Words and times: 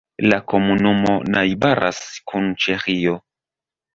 La 0.31 0.37
komunumo 0.53 1.11
najbaras 1.35 2.01
kun 2.31 2.49
Ĉeĥio. 2.65 3.17